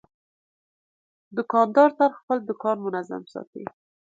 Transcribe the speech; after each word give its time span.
دوکاندار 1.37 1.89
تل 1.97 2.11
خپل 2.19 2.37
دوکان 2.49 2.77
منظم 2.85 3.23
ساتي. 3.33 3.63